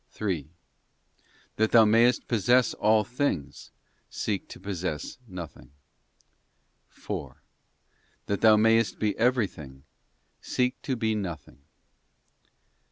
[0.09, 0.49] 3.
[1.57, 3.69] That thou mayest possess all things,
[4.09, 5.69] seek to posséss nothing.
[6.89, 7.43] 4.
[8.25, 9.83] That thou mayest be everything,
[10.41, 11.59] seek to be nothing.